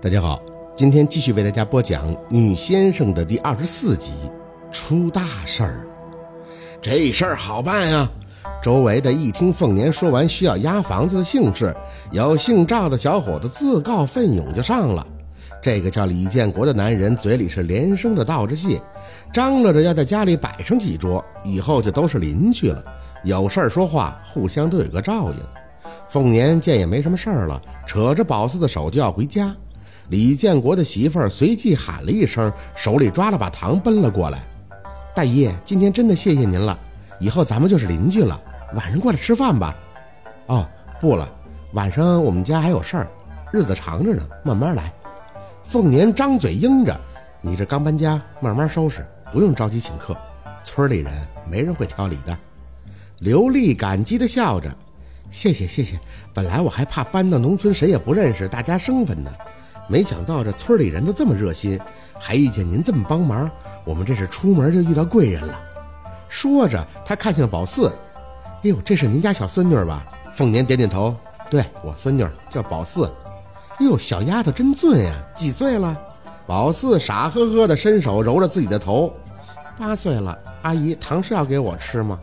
[0.00, 0.40] 大家好，
[0.76, 4.12] 今天继续为大家播讲《女先生》的第二十四集。
[4.70, 5.88] 出大事儿，
[6.80, 8.08] 这事儿好办呀！
[8.62, 11.74] 周围的一听凤年说完需要押房子的姓氏，
[12.12, 15.04] 有姓赵的小伙子自告奋勇就上了。
[15.60, 18.80] 这个叫李建国的男人嘴里是连声的道着谢，
[19.32, 22.84] 张罗着要在家里摆上几桌，以后就都是邻居了。
[23.24, 25.40] 有事儿说话，互相都有个照应。
[26.08, 29.52] 凤年见也没什么事儿了，扯着宝四的手就要回家。
[30.08, 34.42] 李建国的媳妇儿随即喊了一声，手里抓了把糖奔了过来。
[35.14, 36.78] 大姨，今天真的谢谢您了，
[37.20, 38.40] 以后咱们就是邻居了，
[38.74, 39.76] 晚上过来吃饭吧。
[40.46, 40.66] 哦，
[41.00, 41.28] 不了，
[41.72, 43.08] 晚上我们家还有事儿，
[43.52, 44.90] 日子长着呢，慢慢来。
[45.62, 46.98] 凤年张嘴应着
[47.42, 50.16] ：“你这刚搬家，慢慢收拾，不用着急请客。
[50.64, 51.12] 村里人
[51.50, 52.38] 没人会挑理的。”
[53.20, 54.74] 刘丽感激地笑着
[55.30, 55.98] ：“谢谢谢谢，
[56.32, 59.30] 本来我还怕搬到农村谁也不认识，大家生分呢。”
[59.88, 61.80] 没想到这村里人都这么热心，
[62.20, 63.50] 还遇见您这么帮忙，
[63.84, 65.58] 我们这是出门就遇到贵人了。
[66.28, 67.90] 说着，他看向宝四
[68.62, 71.16] ：“哎呦，这是您家小孙女吧？”凤年点点头
[71.50, 73.10] ：“对我孙女叫宝四。
[73.80, 75.98] ”“哟，小丫头真俊呀，几岁了？”
[76.46, 79.10] 宝四傻呵呵地伸手揉着自己的头
[79.78, 82.18] ：“八岁了。”阿姨，糖是要给我吃吗？“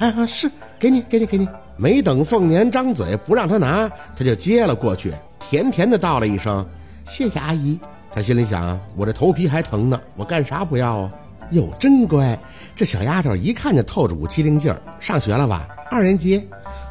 [0.00, 6.64] 啊，是，给你，给你，给你。”没等凤年张嘴不让他拿，他就接了过去，甜甜的道了一声。
[7.04, 7.78] 谢谢阿姨，
[8.10, 11.12] 他心里想：我这头皮还疼呢，我干啥不要啊？
[11.50, 12.38] 哟，真乖，
[12.74, 14.80] 这小丫头一看就透着股机灵劲儿。
[14.98, 15.68] 上学了吧？
[15.90, 16.48] 二年级。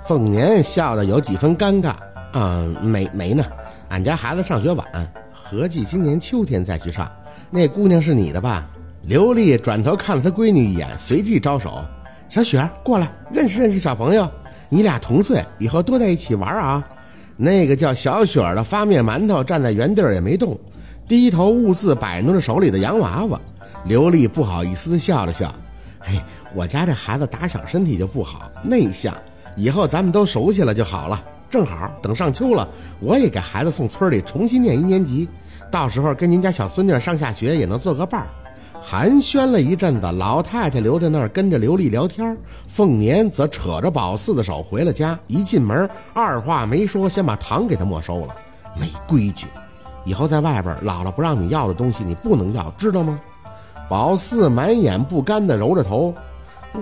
[0.08, 1.96] 凤年笑得有几分尴尬。
[2.34, 3.44] 嗯，没没呢，
[3.90, 4.86] 俺家孩子上学晚，
[5.34, 7.12] 合计今年秋天再去上。
[7.50, 8.70] 那姑娘是你的吧？
[9.04, 11.84] 刘丽转头看了她闺女一眼，随即招手
[12.30, 14.30] ：“小雪过来，认识认识小朋友。
[14.70, 16.88] 你俩同岁，以后多在一起玩啊。”
[17.36, 20.58] 那个叫小雪儿的发面馒头站在原地儿也没动，
[21.08, 23.42] 低头兀自摆弄着手里的洋娃娃。
[23.86, 25.54] 刘丽不好意思笑了笑
[26.00, 26.22] ：“嘿，
[26.54, 29.16] 我家这孩子打小身体就不好，内向，
[29.56, 31.22] 以后咱们都熟悉了就好了。
[31.50, 32.68] 正好等上秋了，
[33.00, 35.28] 我也给孩子送村里重新念一年级，
[35.70, 38.28] 到时候跟您家小孙女上下学也能做个伴儿。”
[38.86, 45.18] 寒暄了一阵子，老太太留在那儿跟着刘丽聊天，凤年则扯着宝四的手回了家。
[45.28, 48.36] 一进门，二话没说，先把糖给他没收了。
[48.76, 49.48] 没规矩，
[50.04, 53.18] 以后在外边，姥姥不让你要的东西，你不能要，知道吗？
[53.90, 56.14] 宝四满眼不甘地揉着头，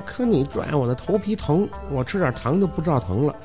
[0.04, 3.36] 可你拽我的头皮疼，我吃点糖就不知道疼了。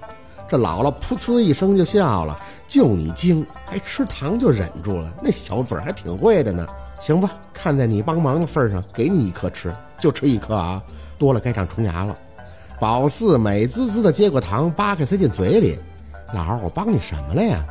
[0.48, 2.36] 这姥姥噗呲一声就笑了，
[2.66, 6.66] 就你精，还吃糖就忍住了，那小嘴还挺会的呢。
[6.98, 10.82] 行吧，看在你帮忙的份上，给你一颗吃，就吃一颗啊，
[11.18, 12.16] 多了该长虫牙了。
[12.80, 15.78] 宝四美滋滋的接过糖，扒开塞进嘴里。
[16.34, 17.64] 老儿，我帮你什么了呀？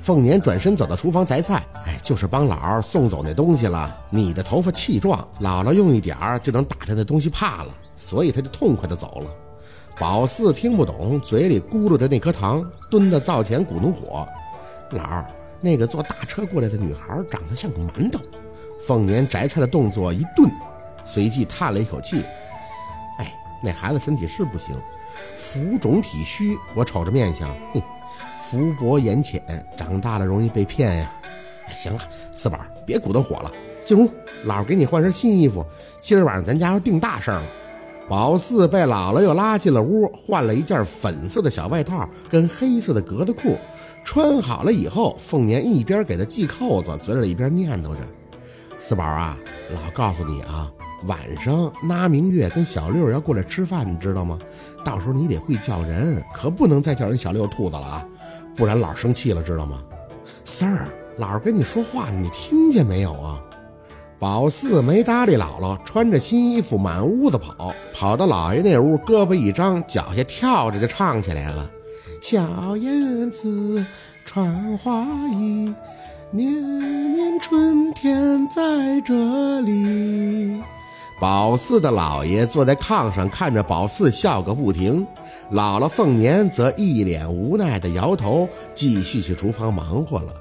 [0.00, 3.96] 凤年转身走到厨房摘菜，哎，就是帮老儿送走那东西了。
[4.10, 9.30] 你的头发气壮，姥姥用一点儿就能打着那东西怕了，所以他就痛快的走了。
[9.98, 14.26] 宝四听不懂，嘴里咕噜着那颗糖，蹲在灶前鼓弄火。
[14.90, 15.24] 老儿，
[15.60, 18.18] 那个坐大车过来的女孩长得像个馒头。
[18.86, 20.50] 凤年摘菜的动作一顿，
[21.04, 22.24] 随即叹了一口气
[23.18, 24.74] ：“哎，那孩子身体是不行，
[25.38, 26.58] 浮肿体虚。
[26.74, 27.82] 我瞅着面相，哼，
[28.38, 29.40] 福薄眼浅，
[29.76, 31.12] 长大了容易被骗呀。
[31.66, 32.00] 哎，行了，
[32.34, 33.50] 四宝，别鼓捣火了，
[33.84, 34.10] 进屋，
[34.46, 35.64] 姥儿给你换身新衣服。
[36.00, 37.42] 今儿晚上咱家要定大事了。”
[38.08, 43.56] 宝四被姥姥又拉进了屋，换了一件粉色的小外套跟黑色的格子裤，
[44.04, 48.00] 穿好了以后，凤年一边给他系扣子，嘴里一边念叨着。
[48.84, 49.38] 四宝啊，
[49.72, 50.68] 老告诉你啊，
[51.04, 54.36] 晚上拉明月跟小六要过来吃饭，你知道吗？
[54.84, 58.04] 到时候你得会叫人，可不能再叫人小六兔子了啊，
[58.56, 59.84] 不然老生气了，知道吗？
[60.44, 63.40] 四儿，姥跟你说话，你听见没有啊？
[64.18, 71.70] 宝四没搭理姥姥，穿着新衣服满屋子跑，跑到姥爷那屋，胳膊一张，脚下跳着就唱起来了：
[72.20, 73.86] 小燕子
[74.24, 75.06] 穿花
[75.36, 75.72] 衣。
[76.34, 78.61] 年年春天在
[79.04, 80.62] 这里。
[81.20, 85.06] 宝四的姥爷坐在炕上，看着宝四笑个不停。
[85.52, 90.32] 姥姥凤年则一脸无奈的摇头，继续去厨房忙活了。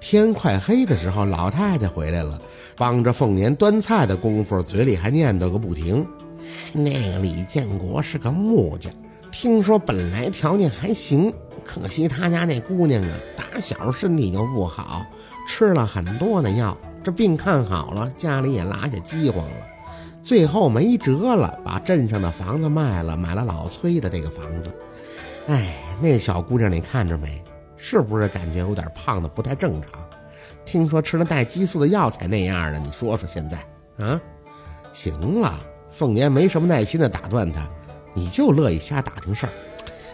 [0.00, 2.40] 天快黑的时候，老太太回来了，
[2.76, 6.04] 帮着凤年端菜的功夫，嘴里还念叨个不停。
[6.72, 8.92] 那个李建国是个木匠，
[9.30, 11.32] 听说本来条件还行。
[11.64, 15.04] 可惜他家那姑娘啊，打小身体就不好，
[15.46, 19.66] 吃了很多的药，这病看好了，家里也拉下饥荒了，
[20.22, 24.70] 最后没辙了，把镇上的房子卖了，买了老崔的这个房子。
[25.46, 27.42] 哎，那小姑娘你看着没？
[27.76, 29.90] 是不是感觉有点胖的不太正常？
[30.66, 34.20] 听说吃了带激素的药才那样的，你说说现在啊？
[34.92, 35.58] 行了，
[35.88, 37.66] 凤年没什么耐心的打断他，
[38.12, 39.52] 你就乐意瞎打听事儿。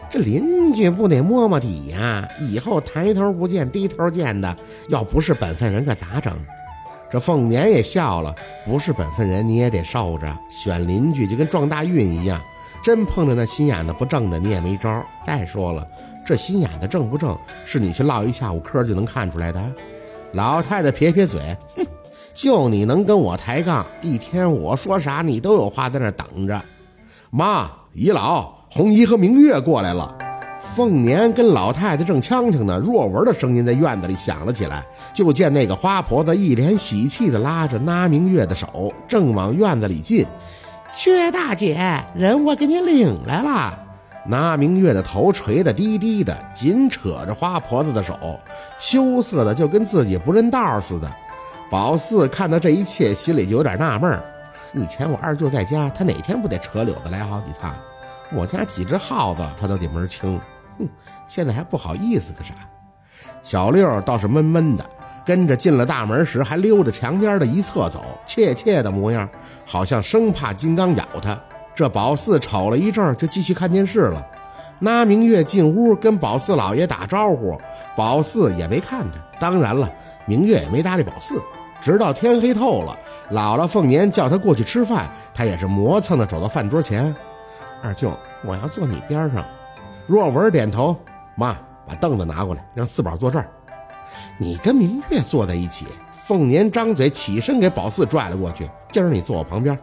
[0.08, 2.26] 这邻居不得摸摸底呀？
[2.40, 4.56] 以后抬头不见低头见的，
[4.88, 6.32] 要不是本分人可咋整？
[7.10, 10.36] 这凤年也笑了，不是本分人你也得受着。
[10.50, 12.40] 选邻居就跟撞大运一样，
[12.82, 15.04] 真碰着那心眼子不正的，你也没招。
[15.24, 15.86] 再说了，
[16.24, 19.60] 这心眼子正不正，是你去唠一下午嗑就能看出来的。
[20.32, 21.40] 老太太撇撇嘴，
[21.76, 21.86] 哼，
[22.34, 26.60] 就你能跟我抬杠，一天我说啥你都有话在那等着。
[27.30, 28.48] 妈，姨姥。
[28.68, 30.14] 红姨和明月过来了，
[30.60, 34.84] 凤年跟老太太正呛呛呢，若文的声音在院子里响了起来。
[35.12, 40.26] 就见那个花婆子一脸喜气地拉着那明月的手，正往院子里进。
[40.92, 43.78] 薛大姐，人我给你领来了。
[44.28, 48.18] 那明月的头垂得低低的，紧扯着花婆子的手，
[48.78, 51.10] 羞涩的就跟自己不认道似的。
[51.70, 54.22] 宝四看到这一切，心里就有点纳闷儿
[54.72, 57.74] 以前我二舅在家，他哪天不得扯柳子来好几趟？
[58.32, 60.40] 我家几只耗子，他都得门清。
[60.78, 60.88] 哼，
[61.26, 62.54] 现在还不好意思个啥？
[63.42, 64.84] 小六倒是闷闷的，
[65.24, 69.28] 跟着进了大门时，还溜着墙边的一侧走，怯怯的模样，
[69.64, 71.38] 好像生怕金刚咬他。
[71.74, 74.26] 这宝四瞅了一阵，就继续看电视了。
[74.80, 77.58] 那明月进屋跟宝四老爷打招呼，
[77.96, 79.18] 宝四也没看他。
[79.38, 79.90] 当然了，
[80.26, 81.40] 明月也没搭理宝四。
[81.80, 82.98] 直到天黑透了，
[83.30, 87.14] 姥姥凤年叫他过去吃饭，他也是磨蹭着走到饭桌前。
[87.86, 89.44] 二舅，我要坐你边上。
[90.06, 90.98] 若文点头。
[91.36, 91.56] 妈，
[91.86, 93.46] 把凳子拿过来，让四宝坐这儿。
[94.38, 95.86] 你跟明月坐在一起。
[96.12, 98.68] 凤年张嘴起身给宝四拽了过去。
[98.90, 99.78] 今儿你坐我旁边。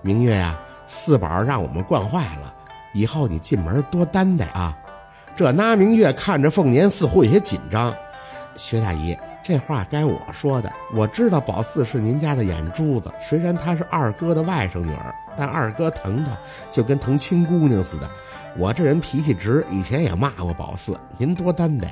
[0.00, 2.54] 明月呀，四宝让我们惯坏了，
[2.94, 4.74] 以后你进门多担待啊。
[5.36, 7.94] 这那明月看着凤年，似乎有些紧张。
[8.54, 9.14] 薛大姨。
[9.48, 10.70] 这话该我说的。
[10.94, 16.36] 我知道宝四是您家的眼珠子，虽然她是二哥的外甥女儿，但二哥疼她
[16.70, 18.06] 就跟疼亲姑娘似的。
[18.58, 21.88] 我这人脾气直，以前也骂过宝四，您多担待。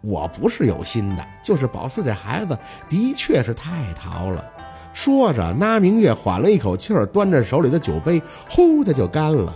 [0.00, 2.56] 我不是有心的，就是宝四这孩子
[2.88, 4.44] 的确是太淘了。
[4.92, 9.52] 说着，那明月缓了一口气儿，端着手里的酒杯，呼的就干了。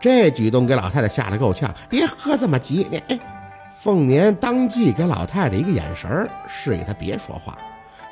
[0.00, 3.20] 这举动给老太太吓得够呛，别喝这么急，你哎。
[3.80, 7.56] 凤年当即给老太太一个眼神，示意她别说话。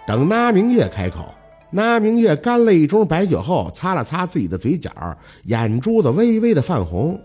[0.06, 1.34] 等那明月开口，
[1.70, 4.92] 那明月干了一盅白酒后，擦了擦自己的嘴角，
[5.46, 7.20] 眼珠子微微的泛红。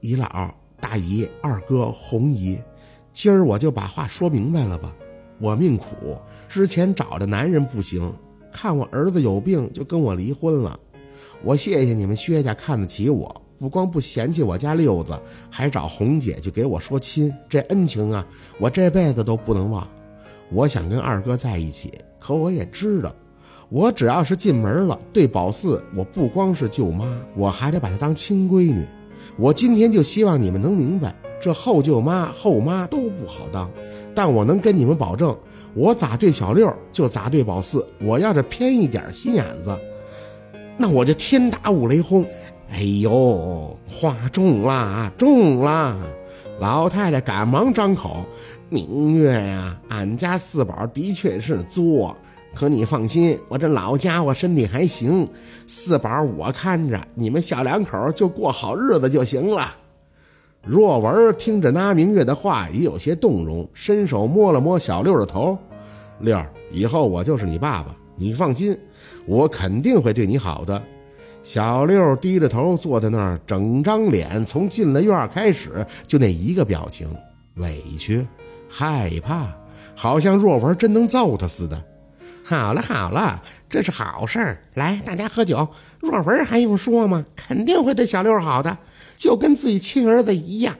[0.00, 0.50] 姨姥、
[0.80, 2.58] 大姨、二哥、红姨，
[3.12, 4.92] 今儿我就把话说明白了吧。
[5.38, 6.18] 我命苦，
[6.48, 8.12] 之前找的男人不行，
[8.52, 10.76] 看我儿子有病，就跟我离婚了。
[11.44, 13.42] 我谢谢你们薛家看得起我。
[13.58, 15.18] 不光不嫌弃我家六子，
[15.50, 18.24] 还找红姐去给我说亲，这恩情啊，
[18.58, 19.86] 我这辈子都不能忘。
[20.50, 23.12] 我想跟二哥在一起，可我也知道，
[23.68, 28.86] 我只要是进门了，对宝四，我不光是舅妈，我还得把她当亲闺女。
[29.36, 33.68] 我今天就希望你们能明白，这后舅妈、后妈都不好当，
[34.14, 35.36] 但我能跟你们保证，
[35.74, 37.84] 我咋对小六就咋对宝四。
[38.00, 39.76] 我要是偏一点心眼子，
[40.78, 42.24] 那我就天打五雷轰。
[42.70, 45.96] 哎呦，话重了，重了！
[46.60, 48.26] 老太太赶忙张口
[48.68, 52.16] ：“明月呀，俺家四宝的确是作，
[52.54, 55.26] 可你放心，我这老家伙身体还行，
[55.66, 59.74] 四宝我看着，你们小两口就过好日子就行了。”
[60.66, 65.56] 若文听着那明月的话，也有些动容，伸手摸了摸小六的头
[66.20, 66.38] ：“六，
[66.70, 68.78] 以后我就是你爸爸，你放心，
[69.26, 70.82] 我肯定会对你好的。”
[71.42, 77.08] 小六低着头坐在那儿，整张脸从进了院儿开始就那一个表情：
[77.54, 78.26] 委屈、
[78.68, 79.56] 害怕，
[79.94, 81.82] 好像若文真能揍他似的。
[82.44, 85.68] 好了好了，这是好事儿，来大家喝酒。
[86.00, 87.24] 若文还用说吗？
[87.34, 88.76] 肯定会对小六好的，
[89.16, 90.76] 就跟自己亲儿子一样。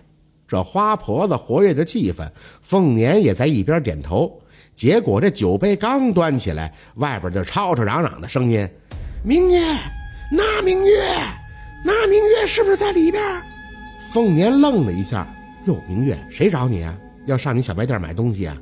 [0.46, 2.26] 这花婆子活跃着气氛，
[2.62, 4.40] 凤年也在一边点头。
[4.74, 8.28] 结果这酒杯刚端起来，外边就吵吵嚷嚷的。
[8.28, 8.66] 声音
[9.24, 9.60] ：“明月。”
[10.30, 10.92] 那明月，
[11.84, 13.22] 那明月是不是在里边？
[14.12, 15.26] 凤年愣了一下，
[15.64, 16.94] 哟，明月，谁找你啊？
[17.26, 18.56] 要上你小卖店买东西啊？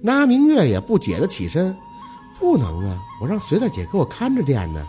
[0.00, 1.76] 那明月也不解的起身，
[2.38, 4.86] 不能啊，我让随大姐给我看着店呢。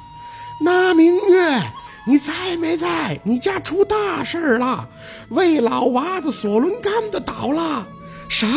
[0.63, 1.60] 那明月，
[2.06, 3.20] 你在没在？
[3.24, 4.88] 你家出大事了，
[5.30, 7.88] 魏老娃子索伦杆子倒了。
[8.30, 8.48] 啥？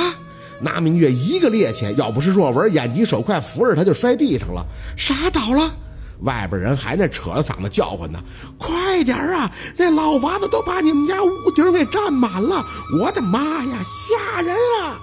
[0.60, 4.64] 那明月一个趔趄，要不是若文眼疾手快扶着他，就摔地上了。
[4.96, 5.74] 啥倒了？
[6.20, 8.18] 外边人还在扯着嗓子叫唤呢，
[8.58, 9.50] 快点啊！
[9.76, 12.64] 那老娃子都把你们家屋顶给占满了！
[13.00, 14.98] 我的妈呀，吓人啊！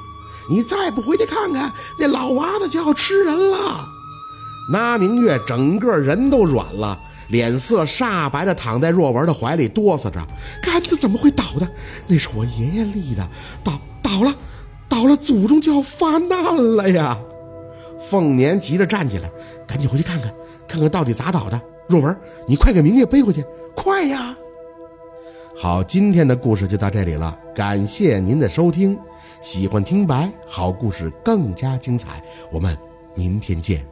[0.50, 3.88] 你再不回去看看，那老娃子就要吃人了。
[4.72, 6.98] 那明月整个人都软了，
[7.30, 10.20] 脸色煞白的躺在若文的怀里哆嗦着
[10.64, 11.70] ：“杆子怎么会倒的？
[12.08, 13.28] 那是我爷爷立的，
[13.64, 14.34] 倒倒了，
[14.88, 17.18] 倒了，祖宗就要发难了呀！”
[18.10, 19.30] 凤年急着站起来，
[19.68, 20.34] 赶紧回去看看，
[20.72, 21.62] 看看到底咋倒的。
[21.88, 23.44] 若文，你快给明月背回去，
[23.76, 24.34] 快呀！
[25.54, 28.98] 好，今天的故事就到这里了，感谢您的收听。
[29.42, 32.78] 喜欢听白好故事更加精彩，我们
[33.14, 33.91] 明天见。